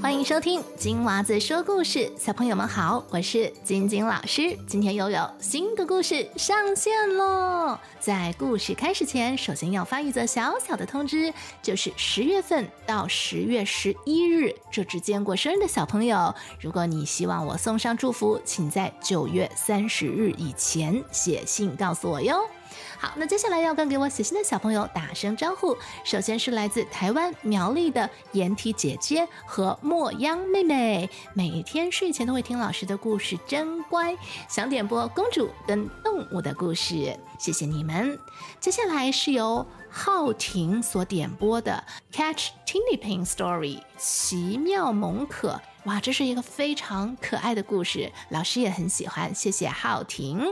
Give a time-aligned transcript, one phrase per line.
[0.00, 4.56] 欢迎收听金娃子说故事，小朋友们好，我是晶晶老师。
[4.66, 7.76] 今天又有新的故事上线喽！
[7.98, 22.38] 在故事开始前，首先要发一则小小的通知，就是十月份到十月十一日这之间过生日的小朋友，如果你希望我送上祝福，请在九月三十日以前写信告诉我哟。
[22.98, 25.76] 好，那接下来要跟给我写信的小朋友打声招呼。
[26.04, 34.16] 首先是来自台湾苗栗的颜体姐姐和莫央妹妹，每天睡前都会听老师的故事，真乖。
[34.48, 38.18] 想点播公主跟动物的故事，谢谢你们。
[38.60, 41.84] 接下来是由浩婷所点播的
[42.16, 45.60] 《Catch Tinny Pin Story》，奇妙萌可。
[45.88, 50.44] 哇，这是一个非常可爱的故事，老师也很喜欢，谢谢浩婷。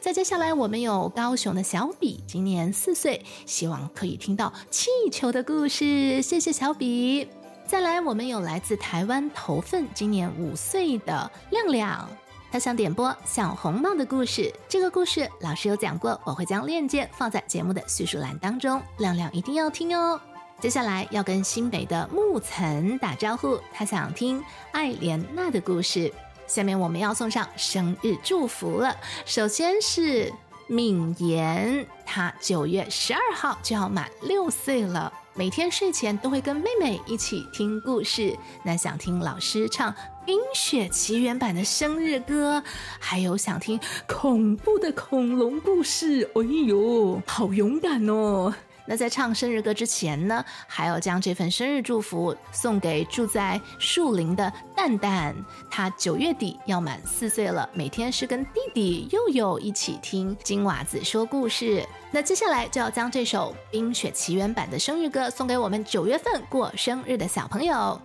[0.00, 7.28] 再接下来，我们有高雄的小比，今年四岁，希望可以听到气球的故事，谢谢小比。
[7.64, 12.08] 再来，我们有来自台湾头份，今年五岁的亮亮，
[12.50, 14.52] 他想点播小红帽的故事。
[14.68, 20.20] 这个故事老师有讲过，我会将链接放在节目的叙述栏当中，亮亮一定要听哦。
[20.62, 26.12] 接下来要跟新北的木岑打招呼，他想听爱莲娜的故事。
[26.46, 28.96] 下面我们要送上生日祝福了。
[29.26, 30.32] 首先是
[30.68, 38.38] 敏妍，她九月十二号就要满六岁了，每天睡前都会跟妹妹一起听故事。
[38.64, 39.90] 那想听老师唱
[40.24, 42.62] 《冰雪奇缘》版的生日歌，
[43.00, 46.30] 还有想听恐怖的恐龙故事。
[46.36, 48.54] 哎呦，好勇敢哦！
[48.86, 55.34] 那在唱生日歌之前呢，还要将这份生日祝福送给住在树林的蛋蛋。
[55.70, 61.86] 他九月底要满四岁了，每天是跟弟弟佑佑一起听金娃子说故事。
[62.10, 68.00] 那接下来就要将这首《冰雪奇缘》版的生日歌送给我们九月份过生日的小朋友。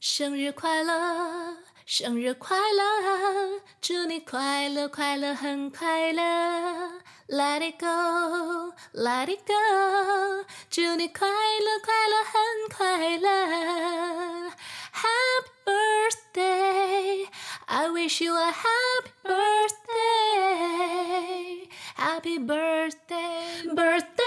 [0.00, 1.53] 生日快乐，
[1.85, 6.21] 生日快乐，祝你快乐快乐很快乐。
[7.27, 9.53] Let it go, let it go，
[10.69, 12.33] 祝你快乐快乐很
[12.75, 14.51] 快乐。
[14.91, 17.27] Happy birthday,
[17.67, 20.09] I wish you a happy birthday,
[21.95, 24.25] happy birthday, birthday.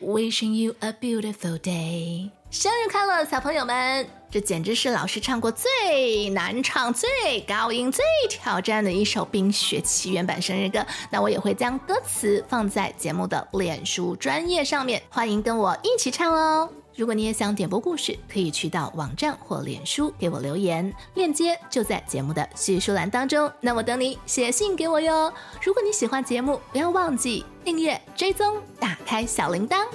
[0.00, 2.30] Wishing you a beautiful day.
[2.51, 4.05] 生日快乐，小朋友们！
[4.29, 10.85] 这简直是老师唱过最难唱、最高音、最挑战的一首《冰雪奇缘》版生日歌。
[11.09, 16.69] 那我也会将歌词放在节目的脸书专页上面，欢迎跟我一起唱哦。
[16.93, 23.49] 如果你也想点播故事，可以去到网站或脸书给我留言，链接就在节目的叙述栏当中。
[23.61, 25.33] 那我等你写信给我哟。
[25.63, 29.87] 如果你喜欢节目，不要忘记订阅、追踪、打开小铃铛。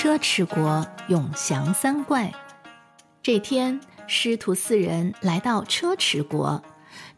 [0.00, 2.32] 车迟国永降三怪。
[3.20, 6.62] 这天，师徒四人来到车迟国。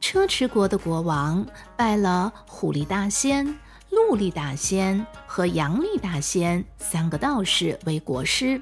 [0.01, 1.47] 车迟国的国王
[1.77, 3.55] 拜了虎力大仙、
[3.91, 8.59] 鹿力大仙和羊力大仙三个道士为国师。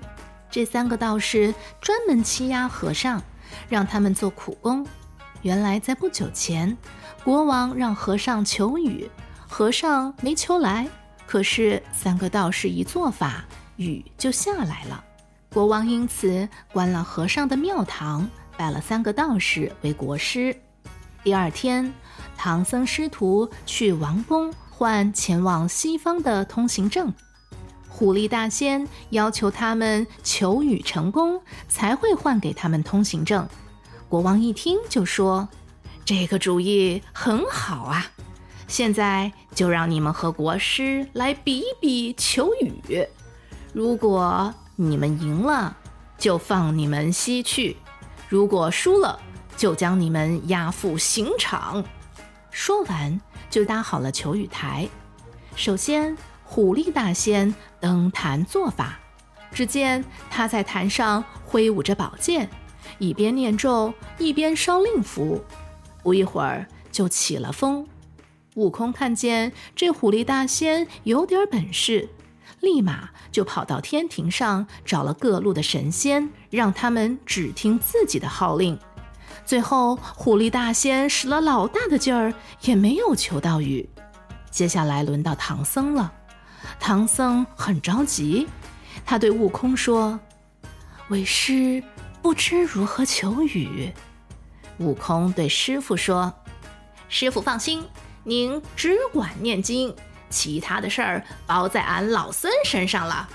[0.50, 3.22] 这三个道士专门欺压和尚，
[3.68, 4.84] 让他们做苦工。
[5.42, 6.76] 原来，在不久前，
[7.22, 9.08] 国王让和尚求雨，
[9.46, 10.88] 和尚没求来。
[11.24, 13.44] 可是，三个道士一做法。
[13.78, 15.02] 雨就下来了，
[15.52, 20.54] 国王因此关了和尚的庙堂，拜了三个道士为国师。
[21.22, 21.92] 第二天，
[22.36, 27.12] 唐僧师徒去王宫换前往西方的通行证。
[27.88, 33.48] 狐狸大仙要求他们求雨成功，才会换给他们通行证。
[34.08, 35.48] 国王一听就说
[36.04, 38.06] ：“这个主意很好啊！
[38.66, 43.06] 现在就让你们和国师来比一比求雨。”
[43.72, 45.76] 如果你们赢了，
[46.16, 47.76] 就放你们西去；
[48.28, 49.20] 如果输了，
[49.56, 51.84] 就将你们押赴刑场。
[52.50, 53.20] 说完，
[53.50, 54.88] 就搭好了求雨台。
[55.54, 58.98] 首先，虎力大仙登坛做法。
[59.52, 62.48] 只见他在坛上挥舞着宝剑，
[62.98, 65.42] 一边念咒，一边烧令符。
[66.02, 67.86] 不一会儿，就起了风。
[68.54, 72.08] 悟空看见这虎力大仙有点本事。
[72.60, 78.78] 立马就跑到天庭上找了各路的神仙，让他们只听自己的号令。
[79.44, 83.88] 最后，狐狸大仙使了老大的劲儿，也没有求到雨。
[84.50, 86.12] 接下来轮到唐僧了。
[86.80, 88.48] 唐僧很着急，
[89.06, 90.18] 他对悟空说
[91.08, 91.82] ：“为师
[92.20, 93.92] 不知如何求雨。”
[94.78, 96.32] 悟空对师傅说
[97.08, 97.82] ：“师傅放心，
[98.24, 99.94] 您只管念经，
[100.30, 103.28] 其他的事儿包在俺老孙身上了。”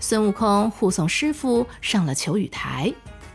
[0.00, 2.92] 孙悟空护送师傅上了求雨台，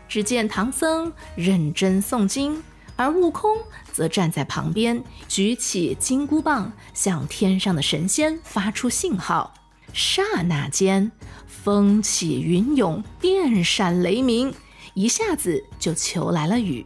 [0.08, 2.62] 只见唐僧认真诵经，
[2.96, 3.56] 而悟空
[3.92, 9.54] 则站在旁边，举起金箍棒，向天上的神仙发出信号。
[9.92, 11.10] 刹那间，
[11.46, 14.52] 风起云涌，电闪雷鸣，
[14.94, 16.84] 一下子就求来了雨。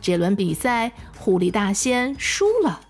[0.00, 2.80] 这轮比赛，狐狸大仙输了，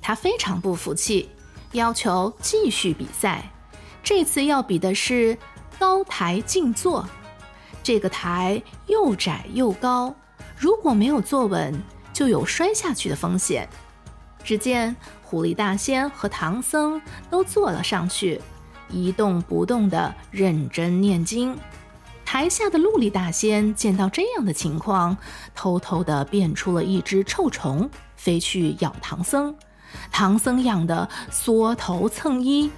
[0.00, 1.28] 他非常不服气，
[1.74, 3.52] 要求继续比赛。
[4.02, 5.36] 这次要比的是
[5.78, 7.06] 高台静坐。
[7.82, 10.14] 这个台又窄又高，
[10.56, 11.78] 如果没有坐稳，
[12.12, 13.68] 就有摔下去的风险。
[14.42, 17.00] 只见狐狸大仙和唐僧
[17.30, 18.40] 都坐了上去，
[18.88, 21.58] 一动不动地认真念经。
[22.24, 25.16] 台下的陆力大仙见到这样的情况，
[25.54, 29.54] 偷偷地变出了一只臭虫，飞去咬唐僧。
[30.10, 32.70] 唐僧痒的缩头蹭衣。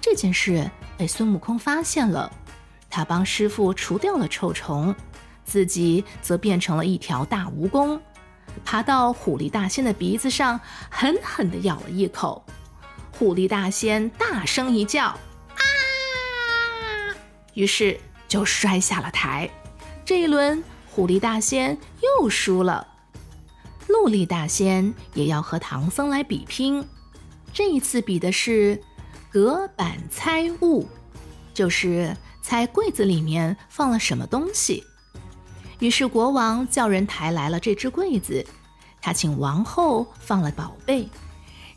[0.00, 2.30] 这件事被孙悟空发现了，
[2.88, 4.94] 他帮师傅除掉了臭虫，
[5.44, 7.98] 自己则变成了一条大蜈蚣，
[8.64, 10.60] 爬到虎力大仙的鼻子上，
[10.90, 12.44] 狠狠地咬了一口。
[13.18, 15.04] 虎力大仙大声一叫
[15.54, 15.62] ：“啊！”
[17.54, 17.98] 于是。
[18.28, 19.48] 就摔下了台，
[20.04, 22.86] 这一轮狐狸大仙又输了。
[23.88, 26.86] 陆力大仙也要和唐僧来比拼，
[27.52, 28.80] 这一次比的是
[29.30, 30.86] 隔板猜物，
[31.54, 34.84] 就是猜柜子里面放了什么东西。
[35.78, 38.44] 于是国王叫人抬来了这只柜子，
[39.00, 41.08] 他请王后放了宝贝，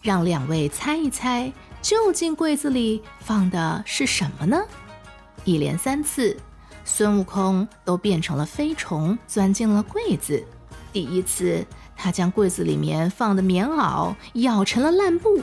[0.02, 4.60] 让两位猜一猜，究竟柜子里放的是什么呢？
[5.46, 6.36] 一连三次，
[6.84, 10.44] 孙悟空都变成了飞虫，钻进了柜子。
[10.92, 11.66] 第一次，
[12.04, 15.40] 他将柜子里面放的棉袄咬成了烂布；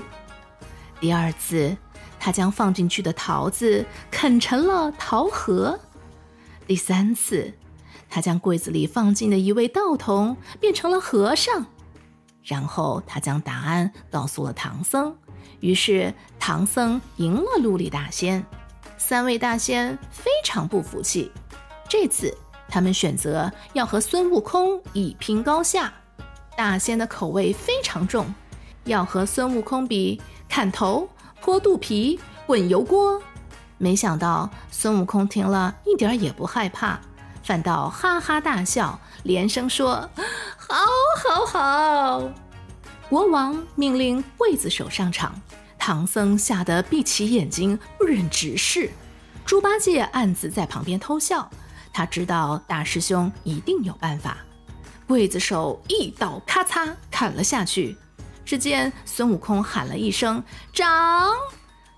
[0.99, 1.77] 第二次，
[2.19, 5.79] 他将放进去的桃子啃成了桃核；
[6.67, 7.55] 第三次，
[8.11, 11.65] 他将柜子里放进的一位道童变成了和尚。
[12.43, 15.17] 然后，他将答案告诉了唐僧，
[15.61, 18.45] 于是唐僧赢了陆力大仙。
[18.97, 21.31] 三位大仙非常不服气，
[21.89, 22.37] 这次
[22.69, 25.93] 他们选择要和孙悟空一拼高下。
[26.59, 28.35] 大仙的口味非常重，
[28.83, 31.09] 要和孙悟空比砍头、
[31.41, 32.19] 泼肚皮、
[32.49, 33.23] 滚油锅。
[33.77, 36.99] 没想到孙悟空听了一点也不害怕，
[37.45, 40.11] 反倒哈哈大笑，连声说
[40.59, 40.75] ：“好，
[41.23, 42.29] 好，好！”
[43.09, 45.41] 国王命令刽子手上场。
[45.79, 48.91] 唐僧吓得闭起眼睛，不忍直视。
[49.47, 51.49] 猪八戒暗自在旁边偷笑，
[51.93, 54.39] 他知道大师兄一定有办法。
[55.09, 57.97] 刽子手一刀咔嚓砍了下去，
[58.45, 61.33] 只见孙悟空喊了一声“长”，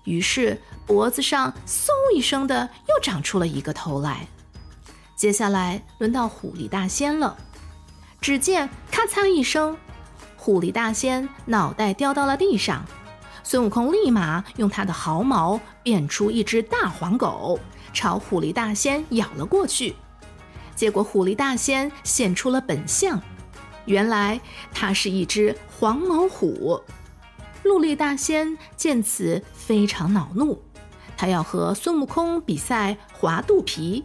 [0.05, 4.27] 于是脖子上嗖一声的又长出了一个头来。
[5.17, 7.37] 接下来轮到虎力大仙了，
[8.21, 9.77] 只见咔嚓一声，
[10.37, 12.83] 虎力大仙脑袋掉到了地上。
[13.43, 17.59] 孙悟空立马用他的毫毛变出一只大黄狗，
[17.91, 19.95] 朝狐狸大仙咬了过去。
[20.81, 23.21] 结果狐狸大仙现出了本相，
[23.85, 24.41] 原来
[24.73, 26.81] 他是一只黄毛虎。
[27.61, 30.59] 陆力大仙见此非常恼怒，
[31.15, 34.03] 他要和孙悟空比赛划肚皮。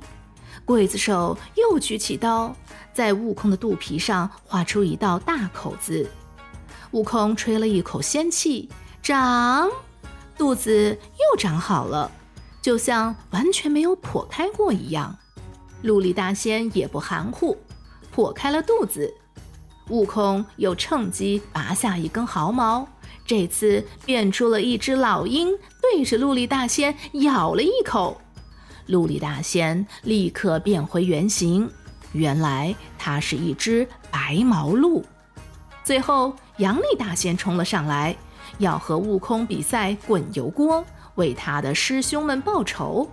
[0.66, 2.54] 刽子手又举起刀，
[2.92, 6.06] 在悟空的肚皮上划出一道大口子。
[6.90, 8.68] 悟空吹了一口仙气。
[9.02, 9.70] 长，
[10.36, 12.12] 肚子又长好了，
[12.60, 15.16] 就像完全没有剖开过一样。
[15.86, 17.56] 陆力大仙也不含糊，
[18.10, 19.08] 破开了肚子。
[19.88, 22.86] 悟空又趁机拔下一根毫毛，
[23.24, 28.20] 这次变出了一只老鹰，对着陆力大仙咬了一口。
[28.86, 31.70] 陆力大仙立刻变回原形，
[32.10, 35.04] 原来它是一只白毛鹿。
[35.84, 38.16] 最后，杨力大仙冲了上来。
[38.58, 40.84] 要和悟空比赛滚油锅，
[41.16, 43.08] 为他的师兄们报仇。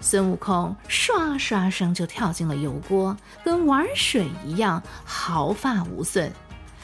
[0.00, 6.32] 孙悟空唰唰声就跳进了油锅，跟玩水一样，毫发无损。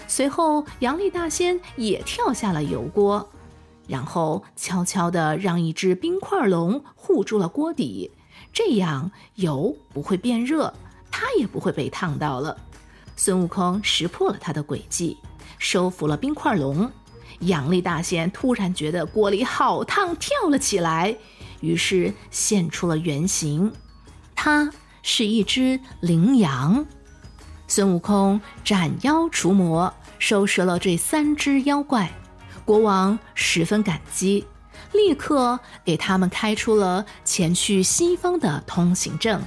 [0.06, 3.28] 随后，杨力大仙也跳下了油锅，
[3.88, 8.10] 然后悄悄地让一只冰块龙护住了锅底，
[8.52, 10.72] 这样油不会变热，
[11.10, 12.56] 他也不会被烫到了。
[13.16, 15.16] 孙悟空识破了他的诡计，
[15.58, 16.90] 收服了冰块龙。
[17.40, 21.16] 杨丽大仙突然觉得锅里好烫，跳了起来，
[21.60, 23.72] 于是现出了原形，
[24.34, 24.70] 它
[25.02, 26.84] 是一只羚羊。
[27.68, 32.10] 孙悟空斩妖除魔，收拾了这三只妖怪，
[32.64, 34.44] 国王十分感激，
[34.92, 39.42] 立刻给他们开出了前去西方的通行证。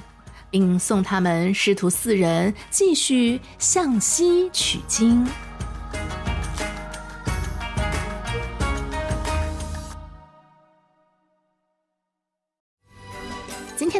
[0.51, 5.27] 并送他们师徒四人继续向西取经。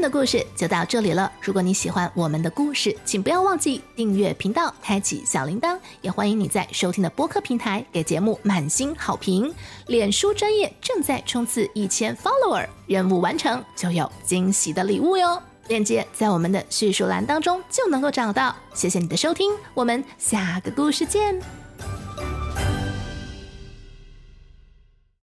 [0.02, 1.32] 的故事就到这里了。
[1.42, 5.78] 如果你喜欢我们的故事，请不要忘记订阅频道，开启小铃铛。
[6.02, 9.54] 也欢迎你在收听的播客平台给节目满星好评。
[9.88, 15.42] 脸书专业正在冲刺一千 follower，任务完成就有惊喜的礼物哟。
[15.68, 18.56] 链接在我们的叙述栏当中就能够找到。
[18.74, 21.59] 谢谢你的收听，我们下个故事见。